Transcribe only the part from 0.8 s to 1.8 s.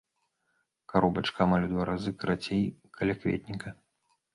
Каробачка амаль у